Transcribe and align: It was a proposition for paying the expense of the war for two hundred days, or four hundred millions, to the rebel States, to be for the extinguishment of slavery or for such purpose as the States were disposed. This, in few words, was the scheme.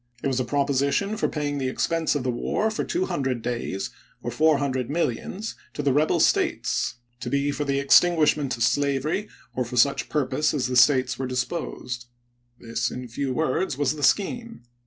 It 0.23 0.27
was 0.27 0.39
a 0.39 0.43
proposition 0.45 1.15
for 1.15 1.27
paying 1.27 1.59
the 1.59 1.69
expense 1.69 2.15
of 2.15 2.23
the 2.23 2.31
war 2.31 2.71
for 2.71 2.83
two 2.83 3.05
hundred 3.05 3.43
days, 3.43 3.91
or 4.23 4.31
four 4.31 4.57
hundred 4.57 4.89
millions, 4.89 5.53
to 5.75 5.83
the 5.83 5.93
rebel 5.93 6.19
States, 6.19 6.95
to 7.19 7.29
be 7.29 7.51
for 7.51 7.65
the 7.65 7.77
extinguishment 7.77 8.57
of 8.57 8.63
slavery 8.63 9.29
or 9.53 9.63
for 9.63 9.77
such 9.77 10.09
purpose 10.09 10.55
as 10.55 10.65
the 10.65 10.75
States 10.75 11.19
were 11.19 11.27
disposed. 11.27 12.07
This, 12.59 12.89
in 12.89 13.07
few 13.09 13.31
words, 13.31 13.77
was 13.77 13.95
the 13.95 14.01
scheme. 14.01 14.63